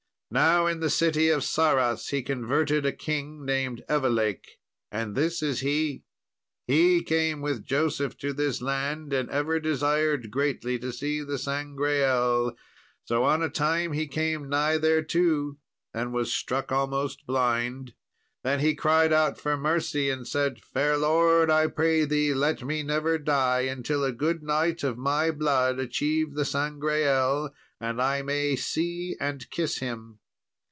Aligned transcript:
Now, 0.33 0.65
in 0.65 0.79
the 0.79 0.89
city 0.89 1.27
of 1.27 1.43
Sarras 1.43 2.07
he 2.07 2.23
converted 2.23 2.85
a 2.85 2.93
king 2.93 3.43
named 3.43 3.83
Evelake, 3.89 4.61
and 4.89 5.13
this 5.13 5.43
is 5.43 5.59
he. 5.59 6.05
He 6.65 7.03
came 7.03 7.41
with 7.41 7.65
Joseph 7.65 8.17
to 8.19 8.31
this 8.31 8.61
land, 8.61 9.11
and 9.11 9.29
ever 9.29 9.59
desired 9.59 10.31
greatly 10.31 10.79
to 10.79 10.93
see 10.93 11.21
the 11.21 11.37
Sangreal; 11.37 12.55
so 13.03 13.25
on 13.25 13.43
a 13.43 13.49
time 13.49 13.91
he 13.91 14.07
came 14.07 14.47
nigh 14.47 14.77
thereto, 14.77 15.57
and 15.93 16.13
was 16.13 16.31
struck 16.31 16.71
almost 16.71 17.27
blind. 17.27 17.93
Then 18.41 18.61
he 18.61 18.73
cried 18.73 19.11
out 19.11 19.37
for 19.37 19.57
mercy, 19.57 20.09
and 20.09 20.25
said, 20.25 20.61
'Fair 20.61 20.95
Lord, 20.97 21.49
I 21.51 21.67
pray 21.67 22.05
thee 22.05 22.33
let 22.33 22.63
me 22.63 22.83
never 22.83 23.17
die 23.17 23.61
until 23.61 24.05
a 24.05 24.13
good 24.13 24.41
knight 24.41 24.81
of 24.81 24.97
my 24.97 25.29
blood 25.29 25.77
achieve 25.77 26.35
the 26.35 26.45
Sangreal, 26.45 27.53
and 27.81 28.01
I 28.01 28.21
may 28.21 28.55
see 28.55 29.17
and 29.19 29.47
kiss 29.49 29.79
him.' 29.79 30.19